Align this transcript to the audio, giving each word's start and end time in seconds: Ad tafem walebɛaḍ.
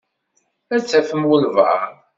Ad 0.73 0.81
tafem 0.83 1.23
walebɛaḍ. 1.29 1.83